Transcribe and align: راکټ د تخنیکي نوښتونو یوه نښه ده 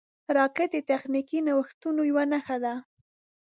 راکټ 0.37 0.69
د 0.73 0.77
تخنیکي 0.89 1.39
نوښتونو 1.47 2.01
یوه 2.09 2.23
نښه 2.31 2.57
ده 2.63 2.73